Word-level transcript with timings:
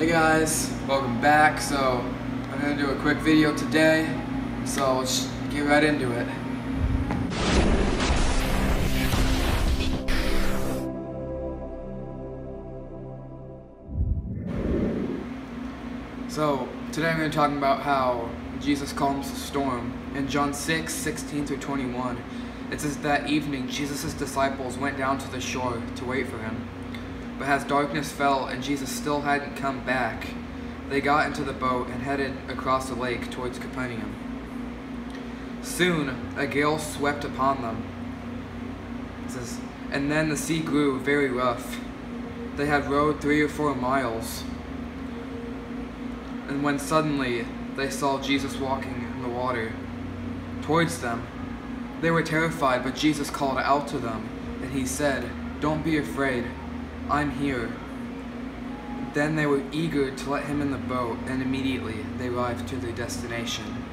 Hey 0.00 0.08
guys, 0.08 0.72
welcome 0.88 1.20
back. 1.20 1.60
So 1.60 2.02
I'm 2.50 2.58
gonna 2.58 2.74
do 2.74 2.88
a 2.88 2.96
quick 3.02 3.18
video 3.18 3.54
today. 3.54 4.08
So 4.64 4.96
let's 4.96 5.28
get 5.50 5.66
right 5.66 5.84
into 5.84 6.10
it. 6.12 6.26
So 16.30 16.66
today 16.92 17.10
I'm 17.10 17.18
going 17.18 17.30
to 17.30 17.36
talk 17.36 17.50
about 17.52 17.82
how 17.82 18.30
Jesus 18.58 18.94
calms 18.94 19.30
the 19.30 19.36
storm. 19.36 19.92
In 20.14 20.26
John 20.28 20.54
6, 20.54 20.94
16 20.94 21.46
through 21.46 21.58
21, 21.58 22.16
it 22.72 22.80
says 22.80 22.96
that 22.98 23.28
evening 23.28 23.68
Jesus' 23.68 24.14
disciples 24.14 24.78
went 24.78 24.96
down 24.96 25.18
to 25.18 25.30
the 25.30 25.42
shore 25.42 25.82
to 25.96 26.04
wait 26.06 26.26
for 26.26 26.38
him. 26.38 26.66
But 27.40 27.48
as 27.48 27.64
darkness 27.64 28.12
fell 28.12 28.46
and 28.46 28.62
Jesus 28.62 28.88
still 28.88 29.22
hadn't 29.22 29.56
come 29.56 29.84
back, 29.84 30.28
they 30.88 31.00
got 31.00 31.26
into 31.26 31.42
the 31.42 31.52
boat 31.52 31.88
and 31.88 32.02
headed 32.02 32.32
across 32.48 32.88
the 32.88 32.94
lake 32.94 33.32
towards 33.32 33.58
Capernaum. 33.58 34.14
Soon 35.62 36.32
a 36.36 36.46
gale 36.46 36.78
swept 36.78 37.24
upon 37.24 37.62
them. 37.62 37.84
Says, 39.26 39.58
and 39.90 40.08
then 40.08 40.28
the 40.28 40.36
sea 40.36 40.60
grew 40.60 41.00
very 41.00 41.28
rough. 41.28 41.80
They 42.54 42.66
had 42.66 42.88
rowed 42.88 43.20
three 43.20 43.40
or 43.40 43.48
four 43.48 43.74
miles 43.74 44.44
and 46.50 46.64
when 46.64 46.80
suddenly 46.80 47.46
they 47.76 47.88
saw 47.88 48.20
Jesus 48.20 48.56
walking 48.56 49.08
in 49.14 49.22
the 49.22 49.28
water 49.28 49.72
towards 50.62 51.00
them, 51.00 51.24
they 52.00 52.10
were 52.10 52.24
terrified, 52.24 52.82
but 52.82 52.96
Jesus 52.96 53.30
called 53.30 53.58
out 53.58 53.86
to 53.88 53.98
them, 53.98 54.28
and 54.60 54.72
he 54.72 54.84
said, 54.84 55.30
Don't 55.60 55.84
be 55.84 55.96
afraid, 55.98 56.44
I'm 57.08 57.30
here. 57.30 57.70
Then 59.14 59.34
they 59.36 59.46
were 59.46 59.62
eager 59.72 60.14
to 60.14 60.30
let 60.30 60.44
him 60.44 60.60
in 60.60 60.70
the 60.70 60.78
boat, 60.78 61.18
and 61.26 61.42
immediately 61.42 61.96
they 62.18 62.28
arrived 62.28 62.68
to 62.68 62.76
their 62.76 62.92
destination. 62.92 63.84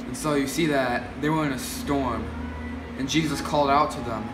And 0.00 0.16
so 0.16 0.34
you 0.34 0.46
see 0.46 0.66
that 0.66 1.20
they 1.20 1.28
were 1.28 1.44
in 1.46 1.52
a 1.52 1.58
storm, 1.58 2.26
and 2.98 3.08
Jesus 3.08 3.40
called 3.40 3.70
out 3.70 3.90
to 3.92 4.00
them, 4.00 4.28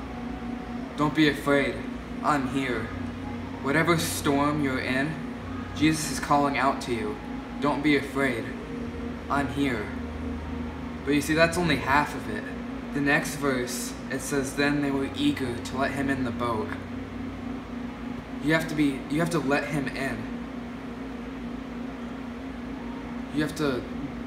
Don't 0.97 1.15
be 1.15 1.29
afraid, 1.29 1.75
I'm 2.23 2.49
here. 2.49 2.83
Whatever 3.63 3.99
storm 3.99 4.63
you're 4.63 4.81
in, 4.81 5.13
Jesus 5.77 6.13
is 6.13 6.21
calling 6.21 6.59
out 6.59 6.81
to 6.83 6.95
you. 6.95 7.17
Don't 7.61 7.83
be 7.83 7.97
afraid. 7.97 8.45
I'm 9.29 9.49
here. 9.49 9.87
But 11.05 11.13
you 11.13 11.21
see, 11.21 11.35
that's 11.35 11.59
only 11.59 11.77
half 11.77 12.15
of 12.15 12.29
it. 12.31 12.45
The 12.95 13.01
next 13.01 13.37
verse, 13.37 13.93
it 14.11 14.21
says, 14.21 14.57
Then 14.57 14.83
they 14.83 14.91
were 14.91 15.09
eager 15.15 15.57
to 15.57 15.77
let 15.77 15.93
him 15.93 16.11
in 16.11 16.25
the 16.25 16.31
boat. 16.31 16.69
You 18.43 18.55
have 18.55 18.69
to 18.69 18.75
be, 18.75 18.99
you 19.11 19.21
have 19.21 19.31
to 19.31 19.39
let 19.39 19.65
him 19.65 19.89
in. 19.89 20.17
You 23.35 23.43
have 23.43 23.55
to 23.57 23.83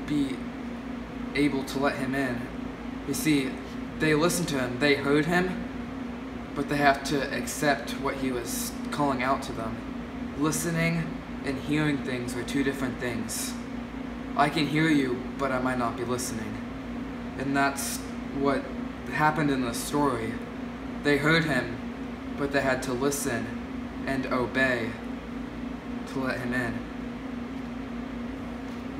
be 0.08 0.38
able 1.36 1.64
to 1.66 1.80
let 1.80 1.95
him 1.95 2.14
in. 2.14 2.39
You 3.08 3.14
see, 3.14 3.52
they 4.00 4.14
listened 4.14 4.47
to 4.50 4.59
him, 4.59 4.80
they 4.80 4.95
heard 4.95 5.25
him, 5.25 5.67
but 6.56 6.69
they 6.69 6.78
have 6.78 7.03
to 7.06 7.36
accept 7.36 7.91
what 7.91 8.16
he 8.16 8.31
was 8.31 8.72
calling 8.91 9.23
out 9.23 9.41
to 9.44 9.52
them. 9.52 9.75
Listening 10.38 11.03
and 11.44 11.58
hearing 11.58 11.97
things 11.97 12.36
are 12.36 12.44
two 12.44 12.64
different 12.64 13.00
things. 13.00 13.53
I 14.38 14.50
can 14.50 14.67
hear 14.67 14.89
you, 14.89 15.22
but 15.38 15.52
I 15.52 15.59
might 15.59 15.80
not 15.80 15.97
be 15.97 16.03
listening. 16.03 16.56
And 17.39 17.58
that's 17.58 17.97
what 18.39 18.64
happened 19.11 19.50
in 19.50 19.61
the 19.61 19.73
story. 19.73 20.34
They 21.03 21.17
heard 21.17 21.45
him, 21.45 21.78
but 22.38 22.52
they 22.52 22.61
had 22.61 22.84
to 22.84 22.94
listen 22.94 23.62
and 24.05 24.25
obey 24.27 24.89
to 26.07 26.19
let 26.19 26.39
him 26.39 26.53
in. 26.53 26.79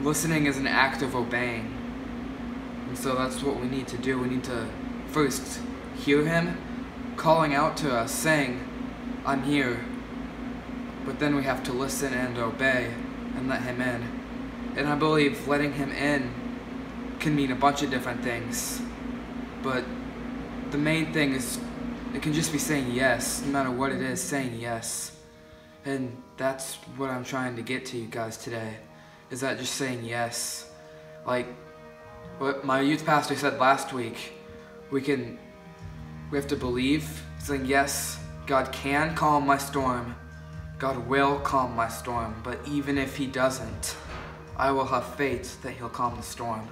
Listening 0.04 0.46
is 0.48 0.58
an 0.58 0.68
act 0.68 1.02
of 1.02 1.16
obeying. 1.16 1.74
And 2.88 2.98
so 2.98 3.16
that's 3.16 3.42
what 3.42 3.60
we 3.60 3.68
need 3.68 3.88
to 3.88 3.98
do. 3.98 4.20
We 4.20 4.28
need 4.28 4.44
to 4.46 4.68
first 5.08 5.62
hear 5.98 6.26
him 6.26 6.58
calling 7.16 7.54
out 7.54 7.78
to 7.78 7.96
us, 7.96 8.12
saying, 8.12 8.60
I'm 9.26 9.44
here, 9.44 9.80
but 11.06 11.20
then 11.20 11.36
we 11.36 11.44
have 11.44 11.64
to 11.64 11.74
listen 11.74 12.14
and 12.14 12.38
obey 12.38 12.94
and 13.36 13.48
let 13.48 13.62
him 13.62 13.82
in. 13.82 14.04
And 14.76 14.88
I 14.88 14.96
believe 14.96 15.48
letting 15.48 15.74
him 15.74 15.92
in 15.92 16.34
can 17.20 17.36
mean 17.36 17.52
a 17.52 17.56
bunch 17.56 17.84
of 17.84 17.90
different 17.90 18.24
things. 18.24 18.82
But 19.62 19.86
the 20.72 20.78
main 20.78 21.14
thing 21.14 21.34
is 21.34 21.60
it 22.14 22.22
can 22.22 22.32
just 22.32 22.52
be 22.52 22.60
saying 22.60 22.92
yes, 22.92 23.42
no 23.42 23.52
matter 23.52 23.72
what 23.72 23.92
it 23.92 24.02
is, 24.02 24.22
saying 24.22 24.60
yes. 24.60 25.18
And 25.86 26.16
that's 26.38 26.76
what 26.96 27.10
I'm 27.10 27.24
trying 27.24 27.56
to 27.56 27.62
get 27.62 27.86
to 27.88 27.98
you 27.98 28.06
guys 28.06 28.38
today, 28.38 28.76
is 29.32 29.42
that 29.42 29.58
just 29.58 29.76
saying 29.76 30.04
yes. 30.04 30.70
Like 31.26 31.48
what 32.38 32.64
my 32.66 32.82
youth 32.82 33.06
pastor 33.06 33.36
said 33.36 33.60
last 33.60 33.94
week, 33.94 34.34
we 34.92 35.02
can, 35.02 35.40
we 36.32 36.38
have 36.38 36.48
to 36.48 36.56
believe, 36.56 37.24
saying 37.40 37.66
yes, 37.66 38.20
God 38.46 38.72
can 38.72 39.16
calm 39.16 39.46
my 39.48 39.58
storm, 39.58 40.16
God 40.78 41.08
will 41.08 41.40
calm 41.40 41.76
my 41.76 41.88
storm, 41.88 42.36
but 42.44 42.60
even 42.68 42.98
if 42.98 43.18
he 43.18 43.26
doesn't, 43.26 43.96
I 44.56 44.72
will 44.72 44.86
have 44.86 45.16
faith 45.16 45.62
that 45.64 45.72
he'll 45.72 45.90
calm 45.90 46.16
the 46.16 46.24
storm. 46.24 46.68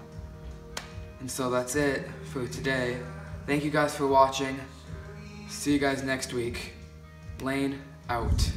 And 1.20 1.30
so 1.30 1.50
that's 1.50 1.76
it 1.76 2.08
for 2.26 2.48
today. 2.48 3.00
Thank 3.48 3.64
you 3.64 3.72
guys 3.72 3.96
for 3.96 4.08
watching. 4.08 4.60
See 5.52 5.74
you 5.74 5.80
guys 5.80 6.02
next 6.02 6.34
week. 6.34 6.74
Lane 7.42 7.80
out. 8.10 8.52